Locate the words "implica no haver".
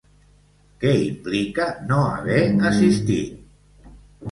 1.01-2.41